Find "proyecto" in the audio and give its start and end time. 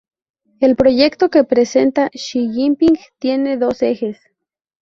0.75-1.29